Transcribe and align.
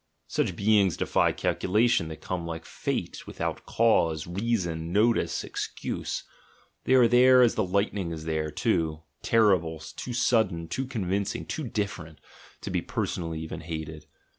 Such 0.27 0.55
beings 0.55 0.97
defy 0.97 1.31
calculation, 1.31 2.07
they 2.07 2.15
come 2.15 2.43
like 2.47 2.65
fate, 2.65 3.27
without 3.27 3.67
cause, 3.67 4.25
reason, 4.25 4.91
notice, 4.91 5.43
excuse, 5.43 6.23
they 6.85 6.95
are 6.95 7.07
there 7.07 7.43
as 7.43 7.53
the 7.53 7.63
lightning 7.63 8.09
is 8.11 8.23
there, 8.25 8.49
too 8.49 9.03
terrible, 9.21 9.77
too 9.79 10.13
sudden, 10.13 10.67
too 10.67 10.85
convincing, 10.87 11.45
too 11.45 11.65
"dif 11.65 11.97
ferent," 11.97 12.17
to 12.61 12.71
be 12.71 12.81
personally 12.81 13.41
even 13.41 13.61
hated. 13.61 14.07